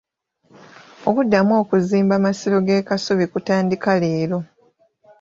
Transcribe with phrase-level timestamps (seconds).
[1.09, 4.39] Okuddamu okuzimba amasiro g'e Kasubi kutandika leero.